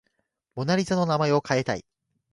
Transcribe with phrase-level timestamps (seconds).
[0.55, 1.85] モナ・リザの名前を変えたい